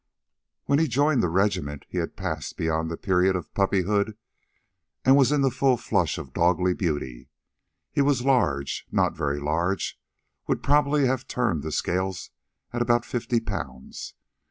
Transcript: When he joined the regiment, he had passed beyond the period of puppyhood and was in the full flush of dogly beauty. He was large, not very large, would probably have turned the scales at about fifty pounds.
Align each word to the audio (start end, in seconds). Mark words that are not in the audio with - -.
When 0.65 0.79
he 0.79 0.87
joined 0.87 1.21
the 1.21 1.29
regiment, 1.29 1.85
he 1.87 1.99
had 1.99 2.15
passed 2.17 2.57
beyond 2.57 2.89
the 2.89 2.97
period 2.97 3.35
of 3.35 3.53
puppyhood 3.53 4.17
and 5.05 5.15
was 5.15 5.31
in 5.31 5.41
the 5.41 5.51
full 5.51 5.77
flush 5.77 6.17
of 6.17 6.33
dogly 6.33 6.73
beauty. 6.75 7.29
He 7.91 8.01
was 8.01 8.25
large, 8.25 8.87
not 8.91 9.15
very 9.15 9.39
large, 9.39 9.99
would 10.47 10.63
probably 10.63 11.05
have 11.05 11.27
turned 11.27 11.61
the 11.61 11.71
scales 11.71 12.31
at 12.73 12.81
about 12.81 13.05
fifty 13.05 13.39
pounds. 13.39 14.15